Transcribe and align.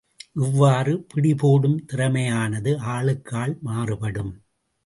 இவ்வாறு 0.35 0.93
பிடிபோடும் 1.11 1.77
திறமையானது 1.85 2.75
ஆளுக்கு 2.95 3.37
ஆள் 3.37 3.57
மாறுபடும். 3.61 4.33